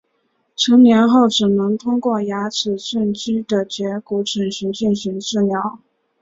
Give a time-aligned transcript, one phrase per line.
[0.55, 5.77] 成年后只能通过牙齿正畸和截骨整形进行治疗。